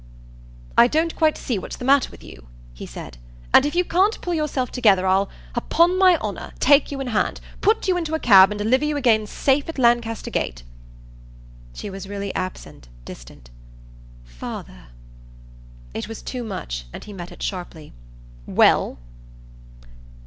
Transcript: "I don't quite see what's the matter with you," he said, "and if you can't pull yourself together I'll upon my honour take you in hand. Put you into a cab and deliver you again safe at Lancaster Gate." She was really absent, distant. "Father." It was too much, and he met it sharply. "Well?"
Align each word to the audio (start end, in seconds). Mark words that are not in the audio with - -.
"I 0.79 0.87
don't 0.87 1.15
quite 1.15 1.37
see 1.37 1.59
what's 1.59 1.75
the 1.75 1.85
matter 1.85 2.09
with 2.09 2.23
you," 2.23 2.47
he 2.73 2.87
said, 2.87 3.19
"and 3.53 3.67
if 3.67 3.75
you 3.75 3.85
can't 3.85 4.19
pull 4.19 4.33
yourself 4.33 4.71
together 4.71 5.05
I'll 5.05 5.29
upon 5.53 5.95
my 5.99 6.17
honour 6.17 6.53
take 6.59 6.91
you 6.91 6.99
in 7.01 7.05
hand. 7.09 7.39
Put 7.61 7.87
you 7.87 7.95
into 7.97 8.15
a 8.15 8.19
cab 8.19 8.49
and 8.49 8.57
deliver 8.57 8.83
you 8.83 8.97
again 8.97 9.27
safe 9.27 9.69
at 9.69 9.77
Lancaster 9.77 10.31
Gate." 10.31 10.63
She 11.75 11.91
was 11.91 12.09
really 12.09 12.33
absent, 12.33 12.87
distant. 13.05 13.51
"Father." 14.25 14.85
It 15.93 16.07
was 16.07 16.23
too 16.23 16.43
much, 16.43 16.87
and 16.91 17.03
he 17.03 17.13
met 17.13 17.31
it 17.31 17.43
sharply. 17.43 17.93
"Well?" 18.47 18.97